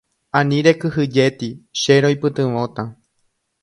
Ani 0.39 0.61
rekyhyjéti, 0.67 1.51
che 1.83 2.01
roipytyvõta. 2.07 2.91